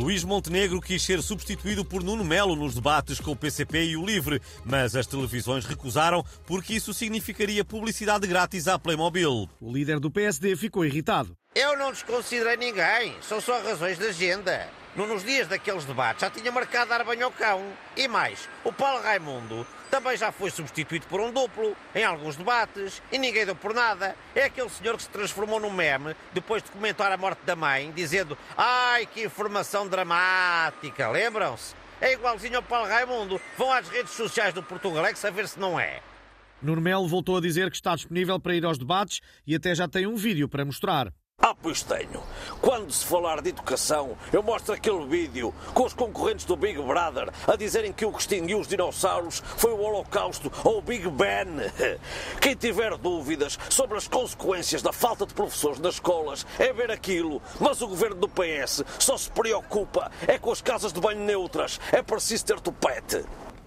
[0.00, 4.06] Luís Montenegro quis ser substituído por Nuno Melo nos debates com o PCP e o
[4.06, 9.46] Livre, mas as televisões recusaram porque isso significaria publicidade grátis à Playmobil.
[9.60, 11.36] O líder do PSD ficou irritado.
[11.52, 14.68] Eu não desconsiderei ninguém, são só razões de agenda.
[14.94, 17.60] Nos dias daqueles debates já tinha marcado dar banho ao cão.
[17.96, 23.02] E mais, o Paulo Raimundo também já foi substituído por um duplo em alguns debates
[23.10, 24.14] e ninguém deu por nada.
[24.32, 27.90] É aquele senhor que se transformou num meme depois de comentar a morte da mãe,
[27.96, 31.10] dizendo: Ai, que informação dramática!
[31.10, 31.74] Lembram-se?
[32.00, 33.40] É igualzinho ao Paulo Raimundo.
[33.58, 36.00] Vão às redes sociais do Portugalex a ver se não é.
[36.62, 39.88] Nuno Melo voltou a dizer que está disponível para ir aos debates e até já
[39.88, 41.12] tem um vídeo para mostrar.
[41.42, 42.22] Ah, pois tenho.
[42.60, 47.32] Quando se falar de educação, eu mostro aquele vídeo com os concorrentes do Big Brother
[47.46, 51.46] a dizerem que o que extinguiu os dinossauros foi o Holocausto ou o Big Ben.
[52.42, 57.40] Quem tiver dúvidas sobre as consequências da falta de professores nas escolas é ver aquilo.
[57.58, 61.80] Mas o governo do PS só se preocupa é com as casas de banho neutras.
[61.90, 63.24] É preciso ter topete.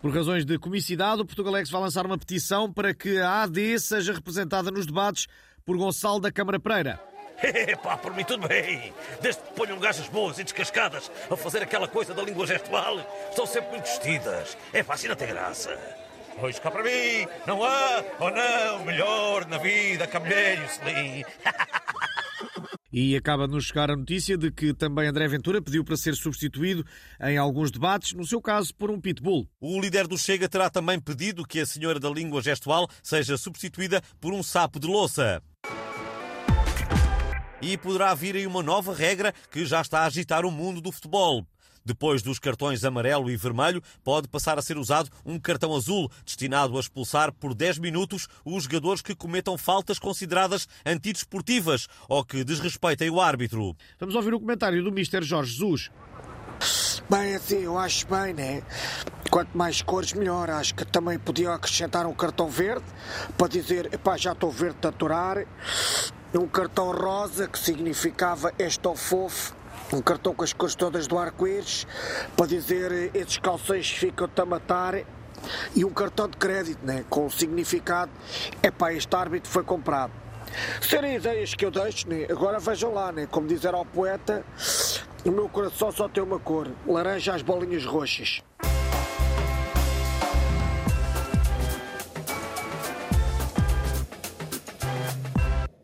[0.00, 4.12] Por razões de comicidade, o Portugalex vai lançar uma petição para que a AD seja
[4.12, 5.26] representada nos debates
[5.64, 7.15] por Gonçalo da Câmara Pereira.
[7.68, 8.92] Epá, por mim tudo bem.
[9.20, 12.98] Desde que ponham gajas boas e descascadas a fazer aquela coisa da língua gestual,
[13.28, 14.56] estão sempre muito vestidas.
[14.72, 15.78] É não tem graça.
[16.38, 20.64] Pois cá para mim, não há ou não melhor na vida que a mulher e
[20.64, 21.24] o selim.
[22.92, 26.14] E acaba de nos chegar a notícia de que também André Ventura pediu para ser
[26.14, 26.82] substituído
[27.20, 29.46] em alguns debates, no seu caso por um pitbull.
[29.60, 34.00] O líder do Chega terá também pedido que a senhora da língua gestual seja substituída
[34.18, 35.42] por um sapo de louça.
[37.60, 40.92] E poderá vir aí uma nova regra que já está a agitar o mundo do
[40.92, 41.46] futebol.
[41.86, 46.76] Depois dos cartões amarelo e vermelho, pode passar a ser usado um cartão azul, destinado
[46.76, 53.08] a expulsar por 10 minutos os jogadores que cometam faltas consideradas antidesportivas ou que desrespeitem
[53.08, 53.76] o árbitro.
[54.00, 55.22] Vamos ouvir o comentário do Mr.
[55.22, 55.90] Jorge Jesus.
[57.08, 58.62] Bem, assim, eu acho bem, né?
[59.30, 60.50] Quanto mais cores, melhor.
[60.50, 62.84] Acho que também podiam acrescentar um cartão verde
[63.38, 65.46] para dizer, epá, já estou verde de aturar.
[66.34, 69.54] Um cartão rosa que significava estou fofo.
[69.92, 71.86] Um cartão com as cores todas do arco-íris
[72.36, 74.94] para dizer esses calções ficam-te a matar.
[75.74, 77.04] E um cartão de crédito, né?
[77.08, 78.10] Com o significado,
[78.62, 80.12] epá, este árbitro foi comprado.
[80.80, 82.26] Serem ideias que eu deixo, né?
[82.28, 83.26] Agora vejam lá, né?
[83.30, 84.44] Como dizer ao poeta,
[85.24, 88.42] o meu coração só tem uma cor: laranja às bolinhas roxas.